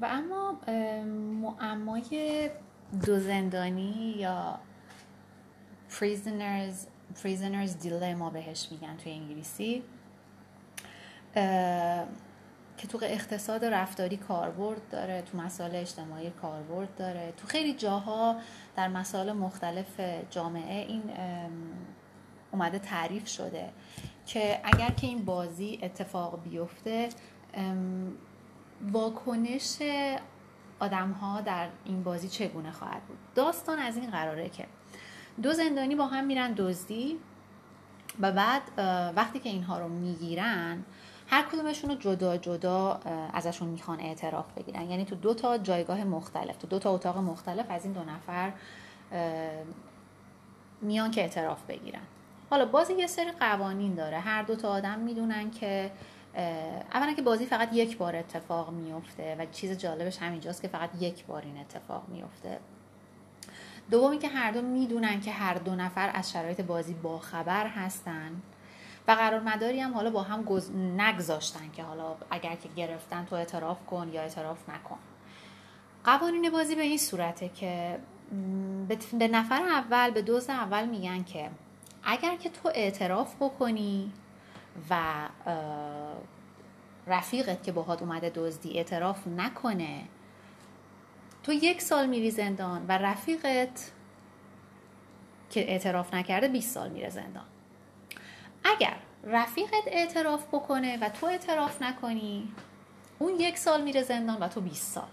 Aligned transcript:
و 0.00 0.04
اما 0.10 0.58
معمای 1.42 2.50
دو 3.06 3.18
زندانی 3.18 4.14
یا 4.18 4.58
prisoners 5.90 6.74
prisoners 7.22 7.84
dilemma 7.84 8.32
بهش 8.32 8.68
میگن 8.70 8.96
توی 8.96 9.12
انگلیسی 9.12 9.82
که 12.76 12.86
تو 12.88 12.98
اقتصاد 13.02 13.64
رفتاری 13.64 14.16
کاربرد 14.16 14.88
داره 14.90 15.22
تو 15.22 15.38
مسائل 15.38 15.76
اجتماعی 15.76 16.30
کاربرد 16.30 16.94
داره. 16.94 17.32
تو 17.36 17.46
خیلی 17.46 17.74
جاها 17.74 18.36
در 18.76 18.88
مسائل 18.88 19.32
مختلف 19.32 20.00
جامعه 20.30 20.86
این 20.86 21.02
اومده 22.52 22.78
تعریف 22.78 23.28
شده 23.28 23.70
که 24.26 24.60
اگر 24.64 24.90
که 24.90 25.06
این 25.06 25.24
بازی 25.24 25.78
اتفاق 25.82 26.42
بیفته 26.42 27.08
واکنش 28.92 29.78
آدم 30.80 31.10
ها 31.10 31.40
در 31.40 31.68
این 31.84 32.02
بازی 32.02 32.28
چگونه 32.28 32.72
خواهد 32.72 33.02
بود؟ 33.02 33.18
داستان 33.34 33.78
از 33.78 33.96
این 33.96 34.10
قراره 34.10 34.48
که 34.48 34.66
دو 35.42 35.52
زندانی 35.52 35.94
با 35.94 36.06
هم 36.06 36.24
میرن 36.24 36.52
دزدی 36.52 37.18
و 38.20 38.32
بعد 38.32 38.62
وقتی 39.16 39.38
که 39.38 39.48
اینها 39.48 39.78
رو 39.78 39.88
می‌گیرن 39.88 40.84
هر 41.26 41.42
کدومشون 41.42 41.90
رو 41.90 41.96
جدا 41.96 42.36
جدا 42.36 43.00
ازشون 43.32 43.68
می‌خوان 43.68 44.00
اعتراف 44.00 44.52
بگیرن. 44.52 44.90
یعنی 44.90 45.04
تو 45.04 45.14
دو 45.14 45.34
تا 45.34 45.58
جایگاه 45.58 46.04
مختلف 46.04 46.56
تو 46.56 46.66
دو 46.66 46.78
تا 46.78 46.90
اتاق 46.90 47.18
مختلف 47.18 47.66
از 47.68 47.84
این 47.84 47.92
دو 47.92 48.00
نفر 48.04 48.52
میان 50.80 51.10
که 51.10 51.20
اعتراف 51.20 51.62
بگیرن. 51.68 52.02
حالا 52.50 52.66
بازی 52.66 52.94
یه 52.94 53.06
سری 53.06 53.30
قوانین 53.30 53.94
داره. 53.94 54.18
هر 54.18 54.42
دو 54.42 54.56
تا 54.56 54.68
آدم 54.68 54.98
می‌دونن 54.98 55.50
که 55.50 55.90
اولا 56.92 57.12
که 57.12 57.22
بازی 57.22 57.46
فقط 57.46 57.68
یک 57.72 57.96
بار 57.96 58.16
اتفاق 58.16 58.70
میفته 58.70 59.36
و 59.38 59.46
چیز 59.52 59.78
جالبش 59.78 60.18
همینجاست 60.18 60.62
که 60.62 60.68
فقط 60.68 60.90
یک 61.00 61.26
بار 61.26 61.42
این 61.42 61.58
اتفاق 61.58 62.08
میفته 62.08 62.58
دومی 63.90 64.18
که 64.18 64.28
هر 64.28 64.50
دو 64.50 64.62
می‌دونن 64.62 65.20
که 65.20 65.30
هر 65.30 65.54
دو 65.54 65.74
نفر 65.74 66.10
از 66.14 66.32
شرایط 66.32 66.60
بازی 66.60 66.94
باخبر 66.94 67.66
هستن 67.66 68.42
و 69.08 69.12
قرار 69.12 69.40
مداری 69.40 69.80
هم 69.80 69.94
حالا 69.94 70.10
با 70.10 70.22
هم 70.22 70.42
گز... 70.42 70.70
نگذاشتن 70.70 71.70
که 71.72 71.82
حالا 71.82 72.16
اگر 72.30 72.54
که 72.54 72.68
گرفتن 72.76 73.24
تو 73.24 73.36
اعتراف 73.36 73.86
کن 73.86 74.10
یا 74.12 74.22
اعتراف 74.22 74.68
نکن. 74.68 74.98
قوانین 76.04 76.50
بازی 76.50 76.74
به 76.74 76.82
این 76.82 76.98
صورته 76.98 77.48
که 77.48 77.98
به 79.18 79.28
نفر 79.28 79.62
اول 79.62 80.10
به 80.10 80.22
دوز 80.22 80.50
اول 80.50 80.86
میگن 80.86 81.22
که 81.22 81.50
اگر 82.04 82.36
که 82.36 82.50
تو 82.50 82.70
اعتراف 82.74 83.34
بکنی 83.36 84.12
و 84.90 85.28
رفیقت 87.06 87.62
که 87.62 87.72
باهات 87.72 88.02
اومده 88.02 88.32
دزدی 88.34 88.78
اعتراف 88.78 89.26
نکنه. 89.26 90.04
تو 91.42 91.52
یک 91.52 91.82
سال 91.82 92.06
میری 92.06 92.30
زندان 92.30 92.86
و 92.88 92.98
رفیقت 92.98 93.92
که 95.50 95.70
اعتراف 95.70 96.14
نکرده 96.14 96.48
20 96.48 96.74
سال 96.74 96.90
میره 96.90 97.10
زندان. 97.10 97.44
اگر 98.64 98.96
رفیقت 99.24 99.82
اعتراف 99.86 100.46
بکنه 100.46 100.98
و 101.00 101.08
تو 101.08 101.26
اعتراف 101.26 101.82
نکنی 101.82 102.52
اون 103.18 103.40
یک 103.40 103.58
سال 103.58 103.82
میره 103.82 104.02
زندان 104.02 104.36
و 104.40 104.48
تو 104.48 104.60
20 104.60 104.92
سال. 104.92 105.08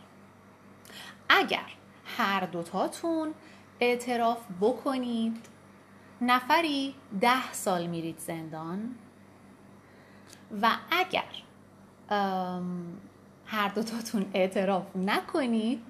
اگر 1.30 1.66
هر 2.06 2.46
دوتاتون 2.46 3.34
اعتراف 3.80 4.38
بکنید 4.62 5.46
نفری 6.22 6.96
ده 7.22 7.54
سال 7.54 7.88
میرید 7.88 8.20
زندان 8.20 8.96
و 10.62 10.70
اگر 10.92 11.24
هر 13.46 13.68
دوتاتون 13.76 14.26
اعتراف 14.34 14.96
نکنید 14.96 15.84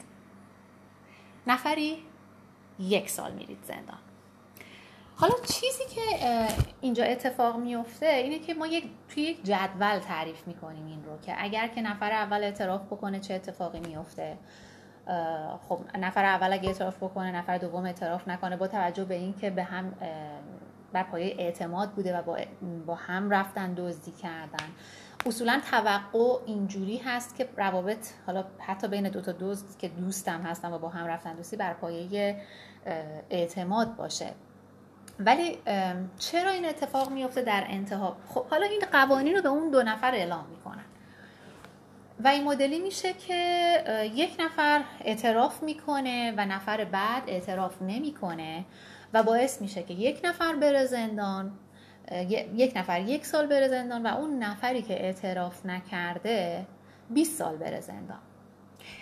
نفری 1.47 1.97
یک 2.79 3.09
سال 3.09 3.31
میرید 3.31 3.63
زندان. 3.63 3.97
حالا 5.15 5.33
چیزی 5.45 5.83
که 5.95 6.01
اینجا 6.81 7.03
اتفاق 7.03 7.57
میفته 7.57 8.05
اینه 8.05 8.39
که 8.39 8.53
ما 8.53 8.67
یک 8.67 8.89
توی 9.09 9.23
یک 9.23 9.43
جدول 9.43 9.99
تعریف 9.99 10.47
می‌کنیم 10.47 10.85
این 10.85 11.05
رو 11.05 11.17
که 11.21 11.43
اگر 11.43 11.67
که 11.67 11.81
نفر 11.81 12.11
اول 12.11 12.43
اعتراف 12.43 12.81
بکنه 12.81 13.19
چه 13.19 13.33
اتفاقی 13.33 13.79
میفته. 13.79 14.37
خب 15.69 15.79
نفر 15.99 16.25
اول 16.25 16.53
اگه 16.53 16.67
اعتراف 16.67 16.97
بکنه 16.97 17.31
نفر 17.31 17.57
دوم 17.57 17.85
اعتراف 17.85 18.27
نکنه 18.27 18.57
با 18.57 18.67
توجه 18.67 19.05
به 19.05 19.15
اینکه 19.15 19.49
به 19.49 19.63
هم 19.63 19.93
بر 20.93 21.03
پایه 21.03 21.35
اعتماد 21.39 21.91
بوده 21.91 22.17
و 22.17 22.21
با, 22.21 22.37
با 22.85 22.95
هم 22.95 23.29
رفتن 23.29 23.73
دزدی 23.73 24.11
کردن. 24.11 24.67
اصولا 25.25 25.61
توقع 25.71 26.39
اینجوری 26.45 26.97
هست 26.97 27.35
که 27.35 27.49
روابط 27.57 28.07
حالا 28.25 28.45
حتی 28.59 28.87
بین 28.87 29.09
دو 29.09 29.21
تا 29.21 29.31
دوست 29.31 29.79
که 29.79 29.87
دوستم 29.87 30.41
هستن 30.41 30.73
و 30.73 30.79
با 30.79 30.89
هم 30.89 31.05
رفتن 31.05 31.35
دوستی 31.35 31.55
بر 31.55 31.73
پایه 31.73 32.37
اعتماد 33.29 33.95
باشه. 33.95 34.33
ولی 35.19 35.57
چرا 36.19 36.51
این 36.51 36.65
اتفاق 36.65 37.11
میفته 37.11 37.41
در 37.41 37.63
انتها؟ 37.67 38.17
خب 38.27 38.45
حالا 38.47 38.65
این 38.65 38.81
قوانین 38.91 39.35
رو 39.35 39.41
به 39.41 39.49
اون 39.49 39.71
دو 39.71 39.83
نفر 39.83 40.15
اعلام 40.15 40.45
می‌کنن. 40.49 40.85
و 42.23 42.27
این 42.27 42.43
مدلی 42.43 42.79
میشه 42.79 43.13
که 43.13 43.33
یک 44.15 44.35
نفر 44.39 44.83
اعتراف 45.01 45.63
می‌کنه 45.63 46.33
و 46.37 46.45
نفر 46.45 46.85
بعد 46.85 47.23
اعتراف 47.27 47.81
نمی‌کنه. 47.81 48.65
و 49.13 49.23
باعث 49.23 49.61
میشه 49.61 49.83
که 49.83 49.93
یک 49.93 50.21
نفر 50.23 50.55
بره 50.55 50.85
زندان 50.85 51.51
یک 52.55 52.73
نفر 52.75 53.01
یک 53.01 53.25
سال 53.25 53.47
بره 53.47 53.67
زندان 53.67 54.05
و 54.05 54.17
اون 54.17 54.39
نفری 54.43 54.81
که 54.81 55.03
اعتراف 55.05 55.65
نکرده 55.65 56.65
20 57.09 57.37
سال 57.37 57.57
بره 57.57 57.81
زندان. 57.81 58.19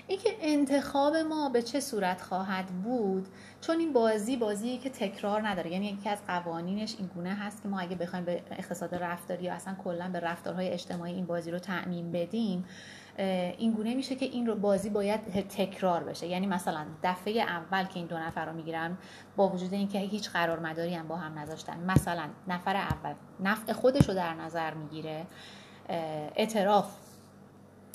اینکه 0.08 0.30
انتخاب 0.42 1.16
ما 1.16 1.50
به 1.50 1.62
چه 1.62 1.80
صورت 1.80 2.22
خواهد 2.22 2.66
بود 2.66 3.28
چون 3.62 3.80
این 3.80 3.94
بازی 3.94 4.38
بازی 4.38 4.78
که 4.78 4.90
تکرار 4.90 5.48
نداره. 5.48 5.72
یعنی 5.72 5.88
یکی 5.88 6.10
از 6.10 6.18
قوانینش 6.28 6.96
این 7.00 7.08
گونه 7.16 7.34
هست 7.34 7.64
که 7.64 7.68
ما 7.68 7.80
اگه 7.80 7.96
بخوایم 7.96 8.26
به 8.26 8.42
اقتصاد 8.52 8.96
رفتاری 8.96 9.44
یا 9.44 9.54
اصلا 9.54 9.76
کلا 9.84 10.10
به 10.14 10.20
رفتارهای 10.20 10.70
اجتماعی 10.70 11.14
این 11.14 11.26
بازی 11.26 11.52
رو 11.52 11.60
تعمین 11.60 12.12
بدیم 12.12 12.66
این 13.18 13.72
گونه 13.72 13.96
میشه 13.96 14.16
که 14.16 14.26
این 14.26 14.48
رو 14.48 14.56
بازی 14.56 14.90
باید 14.90 15.48
تکرار 15.48 16.03
بشه. 16.03 16.28
یعنی 16.28 16.48
مثلا 16.48 16.86
دفعه 17.03 17.42
اول 17.42 17.84
که 17.84 17.96
این 17.96 18.08
دو 18.08 18.18
نفر 18.18 18.46
رو 18.46 18.53
می‌گیرن 18.53 18.98
با 19.36 19.50
وجود 19.50 19.74
اینکه 19.74 20.00
هیچ 20.00 20.30
قرار 20.30 20.59
مداری 20.59 20.94
هم 20.94 21.08
با 21.08 21.16
هم 21.16 21.40
نذاشتن. 21.40 21.80
مثلا 21.80 22.30
نفر 22.48 22.76
اول 22.76 23.14
نفع 23.40 23.74
خودش 23.74 24.09
رو 24.09 24.16
در 24.16 24.34
نظر 24.34 24.74
می‌گیره 24.74 25.26
اعتراف 26.36 26.98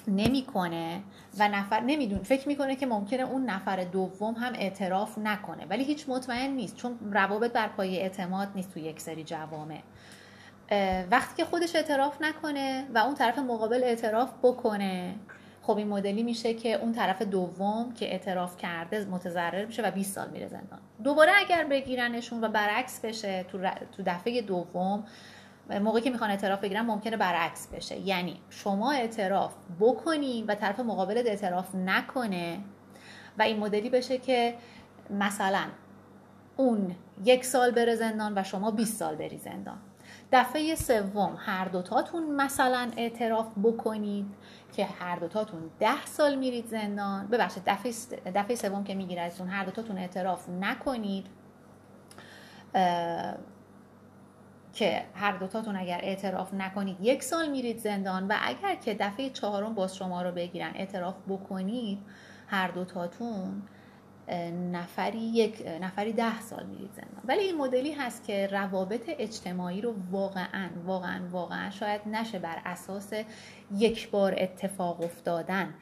نمی‌کنه 0.09 1.03
و 1.39 1.49
نفر 1.49 1.81
نمیدون 1.81 2.23
فکر 2.23 2.49
می‌کنه 2.49 2.77
که 2.77 2.87
ممکنه 2.87 3.23
اون 3.23 3.45
نفر 3.45 3.85
دوم 3.85 4.35
هم 4.35 4.53
اعتراف 4.55 5.19
نکنه. 5.19 5.67
ولی 5.67 5.85
هیچ 5.85 6.09
مطمئن 6.09 6.51
نیست 6.51 6.77
چون 6.77 6.99
روابط 7.13 7.53
بر 7.53 7.69
پایه 7.69 8.01
اعتماد 8.01 8.49
نیست 8.55 8.75
تو 8.75 8.81
یک 8.81 9.01
سری 9.01 9.25
جوامع. 9.25 9.81
وقتی 11.11 11.37
که 11.37 11.45
خودش 11.45 11.77
اعتراف 11.77 12.23
نکنه 12.23 12.87
و 12.95 12.99
اون 12.99 13.15
طرف 13.15 13.39
مقابل 13.39 13.85
اعتراف 13.85 14.31
بکنه. 14.43 15.15
خب 15.63 15.77
این 15.77 15.89
مدلی 15.89 16.23
میشه 16.23 16.55
که 16.55 16.75
اون 16.75 16.93
طرف 16.93 17.23
دوم 17.23 17.95
که 17.95 18.13
اعتراف 18.13 18.57
کرده 18.57 19.05
متضرر 19.05 19.65
میشه 19.65 19.83
و 19.83 19.91
20 19.91 20.15
سال 20.15 20.31
میره 20.31 20.49
زندان. 20.49 20.79
دوباره 21.05 21.33
اگر 21.37 21.65
بگیرنشون 21.65 22.45
و 22.45 22.49
برعکس 22.49 23.01
بشه 23.01 23.45
تو 23.93 24.03
دفعه 24.07 24.43
دوم 24.43 25.05
موقعی 25.81 26.03
که 26.03 26.11
می‌خوان 26.11 26.31
اعتراف 26.31 26.61
بگیرن 26.61 26.81
ممکنه 26.81 27.17
برعکس 27.17 27.69
بشه. 27.69 27.99
یعنی 27.99 28.41
شما 28.51 28.93
اعتراف 28.93 29.55
بکنی 29.81 30.45
و 30.49 30.55
طرف 30.55 30.81
مقابل 30.81 31.23
اعتراف 31.27 31.75
نکنه 31.75 32.59
و 33.39 33.43
این 33.43 33.59
مدلی 33.59 33.91
بشه 33.91 34.19
که 34.19 34.55
مثلا 35.11 35.65
اون 36.57 36.97
یک 37.25 37.45
سال 37.45 37.71
بره 37.71 37.95
زندان 37.95 38.39
و 38.39 38.43
شما 38.43 38.71
20 38.71 38.97
سال 38.97 39.17
بری 39.17 39.39
زندان. 39.39 39.79
دفعه 40.33 40.75
سوم 40.75 41.37
هر 41.39 41.65
دوتاتون 41.65 42.37
مثلا 42.37 42.91
اعتراف 42.97 43.47
بکنید 43.63 44.27
که 44.73 44.85
هر 44.85 45.17
دوتاتون 45.17 45.71
ده 45.79 46.07
سال 46.07 46.35
میرید 46.35 46.67
زندان. 46.67 47.27
ببخشید 47.27 47.63
دفعه, 47.67 47.93
دفعه 48.35 48.57
سوم 48.57 48.85
که 48.85 48.95
میگیردتون 48.95 49.49
هر 49.49 49.65
دوتاتون 49.65 49.99
اعتراف 49.99 50.49
نکنید 50.49 51.27
که 54.73 55.05
هر 55.15 55.37
دوتاتون 55.39 55.77
اگر 55.77 56.01
اعتراف 56.03 56.55
نکنید 56.55 56.97
یک 57.01 57.23
سال 57.23 57.49
میرید 57.49 57.79
زندان 57.79 58.29
و 58.29 58.37
اگر 58.43 58.75
که 58.75 58.95
دفعه 58.95 59.31
چهارم 59.31 59.75
باز 59.75 59.97
شما 59.97 60.23
رو 60.23 60.33
بگیرن 60.33 60.73
اعتراف 60.75 61.15
بکنید 61.29 61.99
هر 62.47 62.69
دوتاتون 62.71 63.63
نفری 64.73 65.19
یک 65.19 65.67
نفری 65.81 66.13
ده 66.13 66.41
سال 66.41 66.67
میرید 66.67 66.93
زندان. 66.93 67.23
ولی 67.25 67.41
این 67.41 67.57
مدلی 67.57 67.93
هست 67.93 68.25
که 68.25 68.47
روابط 68.47 69.11
اجتماعی 69.19 69.81
رو 69.81 69.95
واقعا 70.11 70.69
واقعا 70.85 71.21
واقعا 71.31 71.71
شاید 71.71 72.01
نشه 72.07 72.39
بر 72.39 72.59
اساس 72.65 73.13
یک 73.75 74.11
بار 74.11 74.35
اتفاق 74.39 75.01
افتادن 75.01 75.75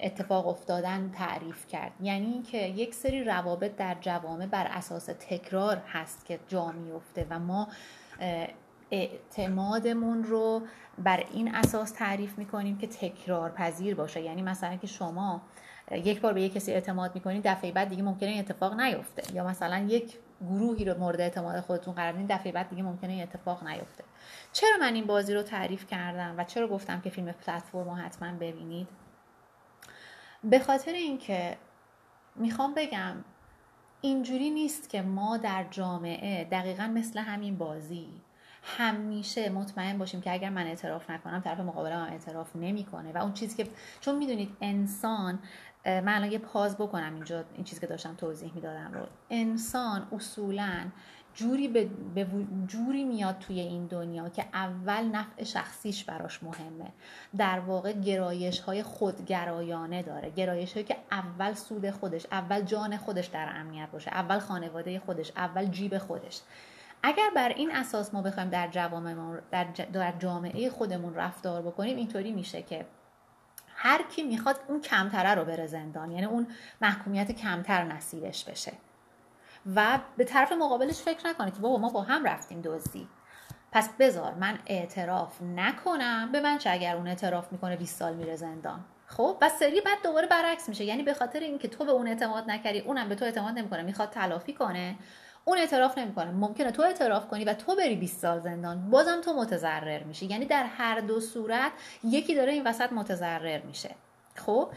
اتفاق 0.00 0.48
افتادن 0.48 1.10
تعریف 1.10 1.66
کرد. 1.66 1.92
یعنی 2.00 2.26
اینکه 2.26 2.58
یک 2.58 2.94
سری 2.94 3.24
روابط 3.24 3.76
در 3.76 3.96
جوامع 4.00 4.46
بر 4.46 4.66
اساس 4.66 5.04
تکرار 5.04 5.82
هست 5.88 6.26
که 6.26 6.40
جا 6.48 6.72
میفته 6.72 7.26
و 7.30 7.38
ما 7.38 7.68
اعتمادمون 8.90 10.24
رو 10.24 10.62
بر 10.98 11.24
این 11.32 11.54
اساس 11.54 11.90
تعریف 11.90 12.38
می‌کنیم 12.38 12.78
که 12.78 12.86
تکرار 12.86 13.50
پذیر 13.50 13.94
باشه. 13.94 14.20
یعنی 14.20 14.42
مثلا 14.42 14.76
که 14.76 14.86
شما 14.86 15.42
یک 15.90 16.20
بار 16.20 16.32
به 16.32 16.42
یک 16.42 16.52
کسی 16.52 16.72
اعتماد 16.72 17.14
می‌کنید 17.14 17.42
دفعه 17.46 17.72
بعد 17.72 17.88
دیگه 17.88 18.02
ممکنه 18.02 18.28
این 18.28 18.38
اتفاق 18.38 18.80
نیفته. 18.80 19.34
یا 19.34 19.44
مثلا 19.44 19.78
یک 19.78 20.18
گروهی 20.40 20.84
رو 20.84 20.98
مورد 20.98 21.20
اعتماد 21.20 21.60
خودتون 21.60 21.94
قرار 21.94 22.12
بدین 22.12 22.26
دفعه 22.26 22.52
بعد 22.52 22.68
دیگه 22.68 22.82
ممکنه 22.82 23.12
این 23.12 23.22
اتفاق 23.22 23.68
نیفته. 23.68 24.04
چرا 24.52 24.76
من 24.80 24.94
این 24.94 25.06
بازی 25.06 25.34
رو 25.34 25.42
تعریف 25.42 25.86
کردم 25.86 26.34
و 26.38 26.44
چرا 26.44 26.68
گفتم 26.68 27.00
که 27.00 27.10
فیلم 27.10 27.32
پلتفرم 27.32 27.84
رو 27.84 27.94
حتما 27.94 28.32
ببینید؟ 28.32 28.88
به 30.44 30.58
خاطر 30.58 30.92
اینکه 30.92 31.56
می‌خوام 32.36 32.74
بگم 32.74 33.16
اینجوری 34.00 34.50
نیست 34.50 34.88
که 34.88 35.02
ما 35.02 35.36
در 35.36 35.66
جامعه 35.70 36.44
دقیقا 36.44 36.86
مثل 36.86 37.18
همین 37.18 37.58
بازی 37.58 38.08
همیشه 38.62 39.48
مطمئن 39.48 39.98
باشیم 39.98 40.20
که 40.20 40.32
اگر 40.32 40.50
من 40.50 40.66
اعتراف 40.66 41.10
نکنم 41.10 41.40
طرف 41.40 41.60
مقابل 41.60 41.92
هم 41.92 42.12
اعتراف 42.12 42.56
نمی‌کنه. 42.56 43.12
و 43.12 43.18
اون 43.18 43.32
چیزی 43.32 43.64
که 43.64 43.70
چون 44.00 44.16
می‌دونید 44.16 44.56
انسان 44.60 45.38
من 45.86 46.08
الان 46.08 46.32
یه 46.32 46.38
پاز 46.38 46.76
بکنم 46.76 47.14
اینجا 47.14 47.44
این 47.54 47.64
چیزی 47.64 47.80
که 47.80 47.86
داشتم 47.86 48.14
توضیح 48.14 48.52
می‌دادم 48.54 48.90
رو. 48.94 49.06
انسان 49.30 50.08
اصولا 50.12 50.84
جوری 51.34 51.68
به, 51.68 51.88
جوری 52.66 53.04
میاد 53.04 53.38
توی 53.38 53.60
این 53.60 53.86
دنیا 53.86 54.28
که 54.28 54.44
اول 54.52 55.02
نفع 55.04 55.44
شخصیش 55.44 56.04
براش 56.04 56.42
مهمه. 56.42 56.92
در 57.36 57.60
واقع 57.60 57.92
گرایش 57.92 58.60
های 58.60 58.82
خودگرایانه 58.82 60.02
داره. 60.02 60.30
گرایش 60.30 60.72
هایی 60.72 60.86
که 60.86 60.96
اول 61.10 61.54
سود 61.54 61.90
خودش 61.90 62.26
اول 62.32 62.60
جان 62.60 62.96
خودش 62.96 63.26
در 63.26 63.48
امنیت 63.56 63.90
باشه 63.90 64.10
اول 64.10 64.38
خانواده 64.38 64.98
خودش 64.98 65.32
اول 65.36 65.66
جیب 65.66 65.98
خودش. 65.98 66.40
اگر 67.02 67.30
بر 67.36 67.48
این 67.48 67.74
اساس 67.74 68.14
ما 68.14 68.22
بخوایم 68.22 68.50
در 68.50 68.66
در, 69.50 69.64
در 69.92 70.14
جامعه 70.18 70.70
خودمون 70.70 71.14
رفتار 71.14 71.62
بکنیم 71.62 71.96
اینطوری 71.96 72.32
میشه 72.32 72.62
که 72.62 72.86
هر 73.86 74.02
کی 74.02 74.22
می‌خواد 74.22 74.56
اون 74.68 74.80
کمتره 74.80 75.34
رو 75.34 75.44
بره 75.44 75.66
زندان 75.66 76.10
یعنی 76.10 76.26
اون 76.26 76.46
محکومیت 76.80 77.32
کمتر 77.32 77.84
نصیبش 77.84 78.44
بشه. 78.44 78.72
و 79.76 79.98
به 80.16 80.24
طرف 80.24 80.52
مقابلش 80.52 81.02
فکر 81.02 81.26
نکنه 81.26 81.50
که 81.50 81.58
بابا 81.58 81.78
ما 81.78 81.88
با 81.88 82.02
هم 82.02 82.24
رفتیم 82.24 82.60
دزدی. 82.60 83.08
پس 83.72 83.88
بذار 83.98 84.34
من 84.34 84.58
اعتراف 84.66 85.42
نکنم 85.42 86.32
به 86.32 86.40
من 86.40 86.58
چه 86.58 86.70
اگر 86.70 86.96
اون 86.96 87.08
اعتراف 87.08 87.52
می‌کنه 87.52 87.76
20 87.76 87.98
سال 87.98 88.14
میره 88.14 88.36
زندان. 88.36 88.84
خب 89.06 89.38
و 89.40 89.48
سری 89.48 89.80
بعد 89.80 89.98
دوباره 90.02 90.26
برعکس 90.26 90.68
میشه. 90.68 90.84
یعنی 90.84 91.02
به 91.02 91.14
خاطر 91.14 91.40
اینکه 91.40 91.68
تو 91.68 91.84
به 91.84 91.92
اون 91.92 92.08
اعتماد 92.08 92.50
نکردی 92.50 92.78
اونم 92.78 93.08
به 93.08 93.14
تو 93.14 93.24
اعتماد 93.24 93.58
نمی‌کنه 93.58 93.82
می‌خواد 93.82 94.10
تلافی 94.10 94.52
کنه. 94.52 94.96
اون 95.44 95.58
اعتراف 95.58 95.98
نمی‌کنه. 95.98 96.30
ممکنه 96.30 96.70
تو 96.70 96.82
اعتراف 96.82 97.28
کنی 97.28 97.44
و 97.44 97.54
تو 97.54 97.76
بری 97.76 97.96
20 97.96 98.20
سال 98.20 98.40
زندان. 98.40 98.90
بازم 98.90 99.20
تو 99.20 99.32
متضرر 99.32 100.02
میشی. 100.02 100.26
یعنی 100.26 100.44
در 100.44 100.64
هر 100.64 101.00
دو 101.00 101.20
صورت 101.20 101.72
یکی 102.04 102.34
داره 102.34 102.52
این 102.52 102.66
وسط 102.66 102.92
متضرر 102.92 103.60
میشه. 103.62 103.90
خب؟ 104.36 104.68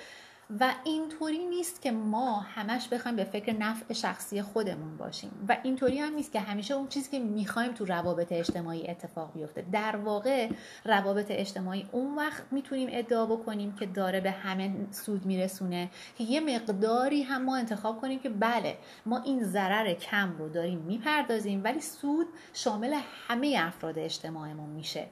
و 0.59 0.73
اینطوری 0.83 1.45
نیست 1.45 1.81
که 1.81 1.91
ما 1.91 2.39
همش 2.39 2.87
بخوایم 2.87 3.17
به 3.17 3.23
فکر 3.23 3.53
نفع 3.53 3.93
شخصی 3.93 4.41
خودمون 4.41 4.97
باشیم. 4.97 5.45
و 5.49 5.57
اینطوری 5.63 5.99
هم 5.99 6.13
نیست 6.13 6.31
که 6.31 6.39
همیشه 6.39 6.73
اون 6.73 6.87
چیزی 6.87 7.11
که 7.11 7.19
می‌خوایم 7.19 7.71
تو 7.71 7.85
روابط 7.85 8.31
اجتماعی 8.31 8.89
اتفاق 8.89 9.33
بیفته. 9.33 9.65
در 9.71 9.95
واقع 9.95 10.49
روابط 10.85 11.25
اجتماعی 11.29 11.89
اون 11.91 12.15
وقت 12.15 12.43
می‌تونیم 12.51 12.89
ادعا 12.91 13.25
بکنیم 13.25 13.75
که 13.75 13.85
داره 13.85 14.21
به 14.21 14.31
همه 14.31 14.87
سود 14.91 15.25
میرسونه 15.25 15.89
که 16.17 16.23
یه 16.23 16.39
مقداری 16.39 17.23
هم 17.23 17.43
ما 17.43 17.57
انتخاب 17.57 18.01
کنیم 18.01 18.19
که 18.19 18.29
بله 18.29 18.77
ما 19.05 19.21
این 19.21 19.43
ضرر 19.43 19.93
کم 19.93 20.35
رو 20.37 20.49
داریم 20.49 20.79
می‌پردازیم 20.79 21.63
ولی 21.63 21.81
سود 21.81 22.27
شامل 22.53 22.99
همه 23.27 23.57
افراد 23.59 23.99
اجتماعمون 23.99 24.69
میشه. 24.69 25.07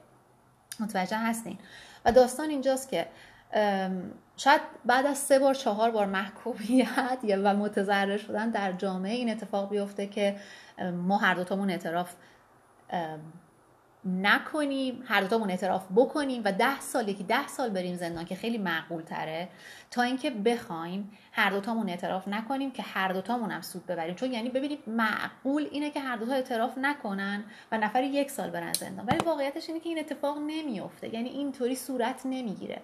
متوجه 0.80 1.16
هستین؟ 1.16 1.58
و 2.04 2.12
داستان 2.12 2.50
اینجاست 2.50 2.88
که 2.88 3.06
شاید 4.36 4.60
بعد 4.84 5.06
از 5.06 5.18
سه 5.18 5.38
بار 5.38 5.54
چهار 5.54 5.90
بار 5.90 6.06
محکومیت 6.06 7.18
و 7.24 7.54
متضرر 7.54 8.16
شدن 8.16 8.50
در 8.50 8.72
جامعه 8.72 9.14
این 9.14 9.30
اتفاق 9.30 9.70
بیفته 9.70 10.06
که 10.06 10.36
ما 10.92 11.18
هر 11.18 11.34
دوتامون 11.34 11.70
اعتراف 11.70 12.14
نکنیم 14.04 15.02
هر 15.06 15.20
دوتامون 15.20 15.50
اعتراف 15.50 15.86
بکنیم 15.96 16.42
و 16.44 16.52
ده 16.52 16.80
سال 16.80 17.08
یکی 17.08 17.24
ده 17.24 17.48
سال 17.48 17.70
بریم 17.70 17.96
زندان 17.96 18.24
که 18.24 18.34
خیلی 18.34 18.58
معقول 18.58 19.02
تره 19.02 19.48
تا 19.90 20.02
اینکه 20.02 20.30
بخوایم 20.30 21.18
هر 21.32 21.50
دوتامون 21.50 21.88
اعتراف 21.88 22.28
نکنیم 22.28 22.70
که 22.70 22.82
هر 22.82 23.12
دوتامون 23.12 23.50
هم 23.50 23.60
سود 23.60 23.86
ببریم. 23.86 24.14
چون 24.14 24.32
یعنی 24.32 24.50
ببینید 24.50 24.78
معقول 24.86 25.68
اینه 25.70 25.90
که 25.90 26.00
هر 26.00 26.16
دوتا 26.16 26.32
اعتراف 26.32 26.78
نکنن 26.78 27.44
و 27.72 27.78
نفر 27.78 28.02
یک 28.02 28.30
سال 28.30 28.50
برن 28.50 28.72
زندان. 28.72 29.06
ولی 29.06 29.18
واقعیتش 29.18 29.68
اینه 29.68 29.80
که 29.80 29.88
این 29.88 29.98
اتفاق 29.98 30.38
نمیفته 30.38 31.14
یعنی 31.14 31.28
اینطوری 31.28 31.74
صورت 31.74 32.20
نمی‌گیره. 32.24 32.82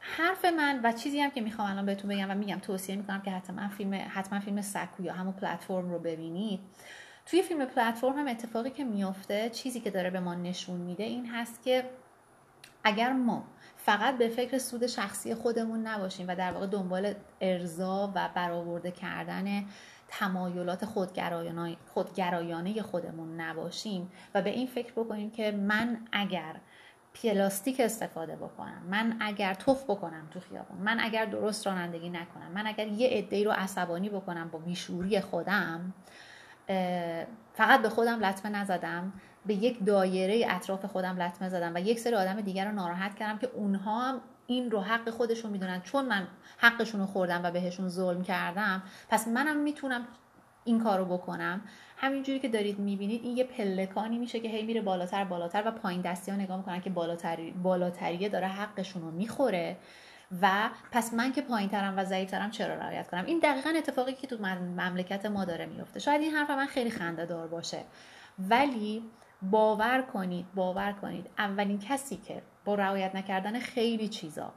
حرف 0.00 0.44
من 0.44 0.80
و 0.84 0.92
چیزی 0.92 1.20
هم 1.20 1.30
که 1.30 1.40
می‌خوام 1.40 1.70
الان 1.70 1.86
بهتون 1.86 2.10
بگم 2.10 2.30
و 2.30 2.34
میگم 2.34 2.58
توصیه 2.58 2.96
می‌کنم 2.96 3.20
که 3.20 3.30
حتما 3.30 3.68
فیلم 3.68 3.94
حتما 4.08 4.40
فیلم 4.40 4.62
سکو 4.62 5.02
یا 5.02 5.12
همون 5.12 5.32
پلتفرم 5.32 5.90
رو 5.90 5.98
ببینید. 5.98 6.60
توی 7.26 7.42
فیلم 7.42 7.64
پلتفرم 7.64 8.18
هم 8.18 8.28
اتفاقی 8.28 8.70
که 8.70 8.84
میافته 8.84 9.50
چیزی 9.50 9.80
که 9.80 9.90
داره 9.90 10.10
به 10.10 10.20
ما 10.20 10.34
نشون 10.34 10.80
میده 10.80 11.04
این 11.04 11.26
هست 11.26 11.62
که 11.62 11.90
اگر 12.84 13.12
ما 13.12 13.44
فقط 13.76 14.18
به 14.18 14.28
فکر 14.28 14.58
سود 14.58 14.86
شخصی 14.86 15.34
خودمون 15.34 15.86
نباشیم 15.86 16.28
و 16.28 16.34
در 16.34 16.52
واقع 16.52 16.66
دنبال 16.66 17.14
ارضا 17.40 18.12
و 18.14 18.28
برآورده 18.34 18.90
کردن 18.90 19.64
تمایلات 20.08 20.84
خودگرایانه 21.94 22.82
خودمون 22.82 23.40
نباشیم 23.40 24.12
و 24.34 24.42
به 24.42 24.50
این 24.50 24.66
فکر 24.66 24.92
بکنیم 24.92 25.30
که 25.30 25.50
من 25.50 25.98
اگر 26.12 26.56
پلاستیک 27.14 27.80
استفاده 27.80 28.36
بکنم. 28.36 28.82
من 28.90 29.16
اگر 29.20 29.54
توف 29.54 29.84
بکنم 29.84 30.28
تو 30.30 30.40
خیابون 30.40 30.78
من 30.78 31.00
اگر 31.00 31.24
درست 31.24 31.66
رانندگی 31.66 32.10
نکنم 32.10 32.52
من 32.54 32.66
اگر 32.66 32.86
یه 32.86 33.08
عده‌ای 33.08 33.44
رو 33.44 33.50
عصبانی 33.50 34.08
بکنم 34.08 34.48
با 34.48 34.58
بیشوری 34.58 35.20
خودم 35.20 35.94
فقط 37.54 37.82
به 37.82 37.88
خودم 37.88 38.24
لطمه 38.24 38.50
نزدم 38.50 39.12
به 39.46 39.54
یک 39.54 39.84
دایره 39.84 40.46
اطراف 40.48 40.84
خودم 40.84 41.22
لطمه 41.22 41.48
زدم 41.48 41.74
و 41.74 41.80
یک 41.80 42.00
سری 42.00 42.14
آدم 42.14 42.40
دیگر 42.40 42.64
رو 42.64 42.72
ناراحت 42.72 43.14
کردم 43.14 43.38
که 43.38 43.50
اونها 43.54 44.00
هم 44.00 44.20
این 44.46 44.70
رو 44.70 44.80
حق 44.80 45.10
خودشون 45.10 45.50
می‌دونن. 45.50 45.80
چون 45.80 46.06
من 46.06 46.26
حقشون 46.58 47.00
رو 47.00 47.06
خوردم 47.06 47.40
و 47.44 47.50
بهشون 47.50 47.88
ظلم 47.88 48.22
کردم 48.22 48.82
پس 49.08 49.28
منم 49.28 49.56
می‌تونم 49.56 50.06
این 50.68 50.80
کار 50.80 50.98
رو 50.98 51.04
بکنم. 51.04 51.60
همینجوری 51.96 52.38
که 52.38 52.48
دارید 52.48 52.78
می‌بینید 52.78 53.24
این 53.24 53.36
یه 53.36 53.44
پلکانی 53.44 54.18
میشه 54.18 54.40
که 54.40 54.48
هی 54.48 54.62
میره 54.62 54.80
بالاتر 54.80 55.24
بالاتر 55.24 55.62
و 55.66 55.70
پایین 55.70 56.00
دستی 56.00 56.30
ها 56.30 56.36
نگاه 56.36 56.56
می‌کنن 56.56 56.80
که 56.80 56.90
بالاتری 56.90 57.50
بالاتریه 57.50 58.28
داره 58.28 58.46
حقشون 58.46 59.02
رو 59.02 59.10
می‌خوره. 59.10 59.76
و 60.42 60.70
پس 60.92 61.14
من 61.14 61.32
که 61.32 61.42
پایین 61.42 61.68
ترم 61.68 61.94
و 61.96 62.04
ضعیفترم 62.04 62.50
چرا 62.50 62.74
رعایت 62.74 63.10
کنم؟ 63.10 63.24
این 63.24 63.38
دقیقا 63.38 63.70
اتفاقی 63.78 64.12
که 64.12 64.26
تو 64.26 64.36
مملکت 64.76 65.26
ما 65.26 65.44
داره 65.44 65.66
میفته 65.66 66.00
شاید 66.00 66.20
این 66.20 66.30
حرف 66.34 66.50
من 66.50 66.66
خیلی 66.66 66.90
خنده 66.90 67.26
دار 67.26 67.48
باشه. 67.48 67.84
ولی 68.38 69.02
باور 69.42 70.02
کنید 70.02 70.46
باور 70.54 70.92
کنید. 70.92 71.30
اولین 71.38 71.78
کسی 71.78 72.16
که 72.16 72.42
با 72.64 72.74
رعایت 72.74 73.14
نکردن 73.14 73.58
خیلی 73.58 74.08
چیزا 74.08 74.52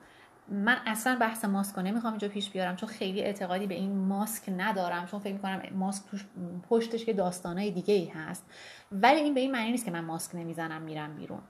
من 0.52 0.78
اصلا 0.86 1.18
بحث 1.22 1.46
ماسک 1.46 1.76
رو 1.76 1.82
نمی‌خوام 1.82 2.14
اینجا 2.14 2.28
پیش 2.28 2.50
بیارم 2.50 2.76
چون 2.76 2.90
خیلی 2.90 3.22
اعتقادی 3.22 3.68
به 3.68 3.76
این 3.76 3.98
ماسک 3.98 4.44
ندارم 4.58 5.06
چون 5.06 5.20
فکر 5.20 5.34
می‌کنم 5.34 5.62
ماسک 5.72 6.06
توش 6.12 6.26
پشتش 6.70 7.06
که 7.06 7.14
داستانای 7.14 7.72
دیگه 7.72 7.94
ای 7.94 8.06
هست. 8.06 8.46
ولی 8.92 9.20
این 9.20 9.34
به 9.34 9.40
این 9.40 9.52
معنی 9.52 9.72
نیست 9.72 9.86
که 9.86 9.92
من 9.92 10.06
ماسک 10.06 10.36
نمی‌زنم 10.36 10.82
میرم 10.82 11.16
بیرون. 11.16 11.42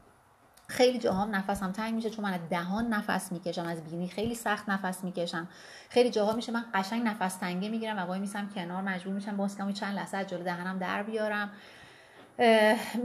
خیلی 0.68 1.00
جاها 1.00 1.26
نفسم 1.26 1.72
تنگ 1.72 1.94
میشه 1.94 2.10
چون 2.10 2.26
من 2.26 2.34
از 2.34 2.40
دهان 2.50 2.88
نفس 2.88 3.32
می‌کشم 3.32 3.66
از 3.66 3.84
بینی 3.84 4.08
خیلی 4.08 4.36
سخت 4.36 4.70
نفس 4.70 5.04
می‌کشم. 5.04 5.48
خیلی 5.90 6.10
جاها 6.10 6.34
میشه 6.34 6.52
من 6.52 6.66
قشنگ 6.74 7.04
نفس 7.04 7.36
تنگه 7.36 7.70
می‌گیرم 7.70 7.98
و 7.98 8.00
وای 8.00 8.20
میسم 8.20 8.50
کنار 8.50 8.82
مجبور 8.82 9.14
میشم 9.14 9.36
ماسکمو 9.36 9.72
چند 9.72 9.96
لحظه 9.96 10.26
جلو 10.26 10.44
دهنم 10.44 10.78
در 10.78 11.04
بیارم. 11.04 11.50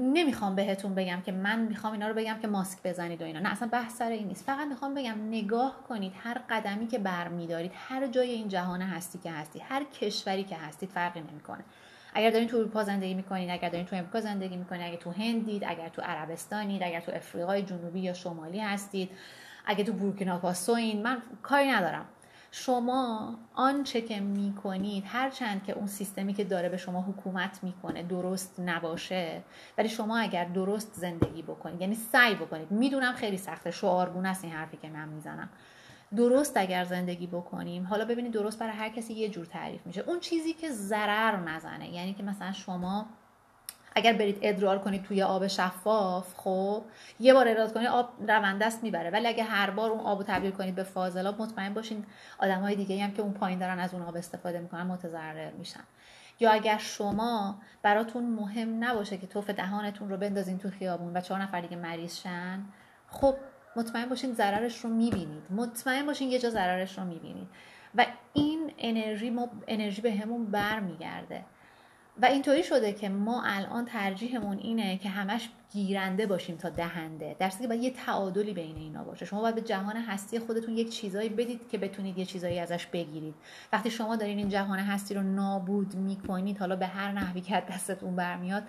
نمی‌خوام 0.01 0.55
بهتون 0.55 0.95
بگم 0.95 1.23
که 1.27 1.33
من 1.33 1.59
می‌خوام 1.59 1.93
اینا 1.93 2.09
رو 2.09 2.15
بگم 2.15 2.39
که 2.43 2.49
ماسک 2.49 2.79
بزنید 2.85 3.23
و 3.23 3.25
اینا. 3.25 3.41
نه 3.41 3.53
اصلا 3.53 3.69
بحث 3.69 3.97
سر 3.97 4.09
این 4.09 4.29
نیست. 4.29 4.45
فقط 4.45 4.67
می‌خوام 4.69 4.95
بگم 4.95 5.29
نگاه 5.29 5.77
کنید 5.89 6.13
هر 6.23 6.41
قدمی 6.51 6.87
که 6.87 6.99
برمیدارید 6.99 7.73
هر 7.75 8.07
جای 8.07 8.31
این 8.31 8.49
جهان 8.49 8.83
هستی 8.83 9.19
که 9.19 9.31
هستی 9.31 9.59
هر 9.59 9.85
کشوری 9.85 10.45
که 10.45 10.57
هستید 10.57 10.89
فرقی 10.89 11.21
نمی‌کنه. 11.21 11.65
اگر 12.15 12.31
دارین 12.31 12.49
تو 12.49 12.57
اروپا 12.57 12.85
زندگی 12.85 13.15
می‌کنید 13.15 13.51
اگر 13.51 13.69
دارین 13.69 13.87
تو 13.87 13.97
امریکا 13.97 14.21
زندگی 14.21 14.57
می‌کنید 14.57 14.83
اگر 14.83 14.97
تو 14.97 15.11
هندید 15.11 15.65
اگر 15.65 15.89
تو 15.89 16.03
عربستانید 16.03 16.83
اگر 16.83 17.01
تو 17.01 17.13
افریقای 17.13 17.63
جنوبی 17.63 18.01
یا 18.01 18.13
شمالی 18.13 18.61
هستید 18.61 19.11
اگر 19.67 19.85
تو 19.85 19.93
بورکینافاسوین 19.93 21.03
من 21.03 21.23
کاری 21.43 21.69
ندارم. 21.69 22.05
شما 22.51 23.35
آنچه 23.55 24.01
که 24.01 24.21
می‌کنید 24.21 25.05
هرچند 25.07 25.65
که 25.65 25.73
اون 25.73 25.87
سیستمی 25.87 26.35
که 26.35 26.45
داره 26.45 26.69
به 26.69 26.77
شما 26.77 27.01
حکومت 27.01 27.65
می‌کنه 27.65 28.03
درست 28.03 28.61
نباشه 28.61 29.43
ولی 29.79 29.89
شما 29.89 30.19
اگر 30.19 30.45
درست 30.45 30.95
زندگی 30.95 31.43
بکنید 31.43 31.81
یعنی 31.81 31.95
سعی 31.95 32.35
بکنید 32.35 32.71
می‌دونم 32.71 33.13
خیلی 33.13 33.37
سخته 33.37 33.71
شعارگونه 33.71 34.29
است 34.29 34.45
این 34.45 34.53
حرفی 34.53 34.77
که 34.77 34.89
من 34.89 35.09
می‌زنم. 35.09 35.49
درست 36.17 36.57
اگر 36.57 36.85
زندگی 36.85 37.27
بکنیم 37.27 37.87
حالا 37.87 38.05
ببینید 38.05 38.33
درست 38.33 38.59
برای 38.59 38.73
هر 38.73 38.89
کسی 38.89 39.15
یه 39.15 39.29
جور 39.29 39.47
تعریف 39.47 39.87
میشه. 39.87 40.01
اون 40.01 40.21
چیزی 40.21 40.53
که 40.53 40.71
ضرر 40.71 41.37
نزنه 41.37 41.89
یعنی 41.89 42.15
که 42.15 42.23
مثلا 42.23 42.53
شما 42.53 43.07
اگر 43.97 44.13
برید 44.13 44.39
ادرار 44.43 44.79
کنید 44.79 45.03
توی 45.03 45.23
آب 45.23 45.47
شفاف 45.47 46.35
خب 46.37 46.83
یه 47.21 47.35
بار 47.35 47.49
ادرار 47.49 47.69
کنید 47.69 47.89
آب 47.89 48.09
رونده 48.29 48.67
است 48.67 48.83
می‌بره. 48.83 49.11
ولی 49.11 49.27
اگه 49.27 49.45
هر 49.45 49.71
بار 49.71 49.91
اون 49.91 50.01
آب 50.01 50.23
تبدیل 50.23 50.51
کنید 50.51 50.75
به 50.75 50.83
فاضلاب 50.83 51.43
مطمئن 51.43 51.75
باشین 51.75 52.05
آدم 52.39 52.61
های 52.61 52.75
دیگه 52.77 53.05
هم 53.05 53.13
که 53.13 53.23
اون 53.23 53.33
پایین 53.33 53.59
دارن 53.59 53.79
از 53.79 53.95
اون 53.95 54.03
آب 54.03 54.17
استفاده 54.17 54.59
می‌کنن 54.59 54.83
متضرر 54.83 55.51
میشن. 55.51 55.81
یا 56.41 56.51
اگر 56.51 56.79
شما 56.79 57.61
براتون 57.83 58.25
مهم 58.25 58.85
نباشه 58.85 59.19
که 59.19 59.27
توف 59.27 59.51
دهانتون 59.51 60.09
رو 60.09 60.17
بندازین 60.17 60.59
تو 60.59 60.71
خیابون 60.71 61.17
و 61.17 61.21
چهار 61.21 61.43
نفر 61.43 61.61
دیگه 61.61 61.77
مریض 61.77 62.17
شن 62.17 62.65
خب 63.11 63.35
مطمئن 63.77 64.09
باشین 64.09 64.33
ضررش 64.33 64.79
رو 64.79 64.91
می‌بینید. 64.91 65.43
مطمئن 65.51 66.07
باشین 66.07 66.31
یه 66.31 66.39
جا 66.39 66.51
ضررش 66.51 66.99
رو 66.99 67.05
می‌بینید. 67.05 67.49
و 67.95 68.07
این 68.33 68.73
انرژی 68.79 69.31
ما 69.31 69.49
انرژی 69.69 70.03
به 70.03 70.13
همون 70.13 70.47
برمیگرده. 70.47 71.45
و 72.23 72.25
اینطوری 72.25 72.63
شده 72.63 72.93
که 72.93 73.09
ما 73.09 73.43
الان 73.45 73.85
ترجیحمون 73.85 74.59
اینه 74.59 74.99
که 74.99 75.09
همش 75.09 75.49
گیرنده 75.73 76.27
باشیم 76.27 76.57
تا 76.57 76.69
دهنده. 76.69 77.37
در 77.39 77.49
که 77.49 77.69
باید 77.69 77.83
یه 77.83 77.91
تعادلی 77.91 78.53
بین 78.53 78.77
اینا 78.77 79.05
باشه. 79.05 79.25
شما 79.25 79.41
باید 79.41 79.55
به 79.55 79.61
جهان 79.61 79.97
هستی 79.97 80.39
خودتون 80.39 80.77
یک 80.77 80.91
چیزایی 80.91 81.29
بدید 81.29 81.69
که 81.69 81.79
بتونید 81.79 82.19
یه 82.19 82.25
چیزایی 82.25 82.59
ازش 82.59 82.87
بگیرید. 82.87 83.35
وقتی 83.73 83.91
شما 83.91 84.17
دارین 84.17 84.39
این 84.39 84.49
جهان 84.49 84.79
هستی 84.79 85.15
رو 85.15 85.23
نابود 85.23 85.95
می‌کنید 85.95 86.59
حالا 86.59 86.77
به 86.77 86.87
هر 86.87 87.13
نحوی 87.13 87.41
که 87.41 87.63
دستتون 87.71 88.17
برمیاد 88.17 88.63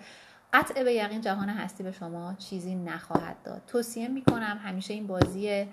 قطع 0.52 0.84
به 0.84 0.92
یقین 0.92 1.20
جهان 1.20 1.48
هستی 1.48 1.82
به 1.82 1.92
شما 1.92 2.34
چیزی 2.34 2.74
نخواهد 2.74 3.36
داد. 3.44 3.62
توصیه 3.66 4.08
می‌کنم 4.08 4.60
همیشه 4.64 4.94
این 4.94 5.06
بازی 5.06 5.66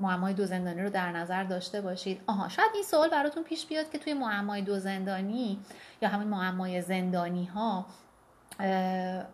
معمای 0.00 0.34
دو 0.34 0.46
زندانی 0.46 0.82
رو 0.82 0.90
در 0.90 1.12
نظر 1.12 1.44
داشته 1.44 1.80
باشید. 1.80 2.20
آها 2.26 2.48
شاید 2.48 2.70
این 2.74 2.82
سوال 2.82 3.08
براتون 3.08 3.42
پیش 3.42 3.66
بیاد 3.66 3.90
که 3.90 3.98
توی 3.98 4.14
معمای 4.14 4.62
دو 4.62 4.78
زندانی 4.78 5.58
یا 6.02 6.08
همین 6.08 6.28
معمای 6.28 6.82
زندانی 6.82 7.44
ها 7.44 7.86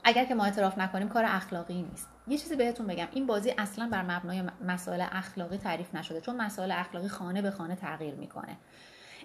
اگر 0.04 0.24
که 0.24 0.34
ما 0.34 0.44
اعتراف 0.44 0.78
نکنیم 0.78 1.08
کار 1.08 1.24
اخلاقی 1.26 1.82
نیست. 1.82 2.08
یه 2.28 2.38
چیزی 2.38 2.56
بهتون 2.56 2.86
بگم 2.86 3.08
این 3.12 3.26
بازی 3.26 3.54
اصلا 3.58 3.88
بر 3.92 4.02
مبنای 4.02 4.42
مسائل 4.66 5.06
اخلاقی 5.12 5.56
تعریف 5.56 5.94
نشده 5.94 6.20
چون 6.20 6.36
مسائل 6.36 6.72
اخلاقی 6.72 7.08
خانه 7.08 7.42
به 7.42 7.50
خانه 7.50 7.76
تغییر 7.76 8.14
می‌کنه. 8.14 8.56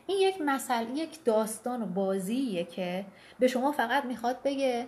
این 0.08 0.18
یک 0.22 0.42
مسئله 0.46 0.90
یک 0.92 1.24
داستان 1.26 1.82
و 1.82 1.86
بازیه 1.86 2.64
که 2.64 3.06
به 3.40 3.48
شما 3.48 3.72
فقط 3.72 4.06
می‌خواد 4.06 4.38
بگه 4.44 4.88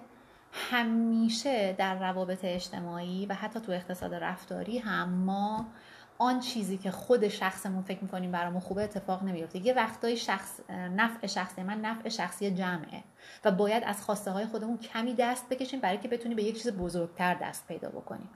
همیشه 0.52 1.74
در 1.74 2.00
روابط 2.00 2.40
اجتماعی 2.46 3.26
و 3.26 3.34
حتی 3.34 3.60
تو 3.60 3.72
اقتصاد 3.72 4.14
رفتاری 4.14 4.78
هم 4.78 5.10
ما 5.10 5.68
آن 6.18 6.40
چیزی 6.40 6.78
که 6.78 6.92
خود 6.92 7.28
شخصمون 7.28 7.82
فکر 7.82 8.00
می‌کنیم 8.04 8.32
برامون 8.32 8.60
خوبه 8.60 8.84
اتفاق 8.84 9.24
نمیفته 9.24 9.66
یه 9.66 9.74
وقتای 9.74 10.18
شخص 10.18 10.60
نفع 10.70 11.28
شخصی 11.28 11.64
من 11.64 11.82
نفع 11.82 12.10
شخصی 12.10 12.52
جمعه 12.52 13.04
و 13.46 13.52
باید 13.52 13.84
از 13.84 14.02
خواسته 14.02 14.32
های 14.32 14.46
خودمون 14.46 14.78
کمی 14.78 15.14
دست 15.14 15.50
بکشیم 15.50 15.80
برای 15.80 15.98
که 15.98 16.08
بتونیم 16.08 16.36
به 16.38 16.44
یک 16.44 16.58
چیز 16.58 16.72
بزرگتر 16.72 17.34
دست 17.34 17.68
پیدا 17.68 17.90
بکنیم. 17.90 18.30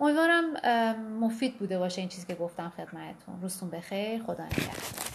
امیدوارم 0.00 0.44
مفید 1.20 1.58
بوده 1.58 1.78
باشه 1.78 2.00
این 2.00 2.08
چیزی 2.08 2.26
که 2.26 2.34
گفتم 2.34 2.72
خدمتتون. 2.76 3.40
روزتون 3.42 3.70
بخیر. 3.70 4.22
خدا 4.22 4.44
نگهدار. 4.44 5.11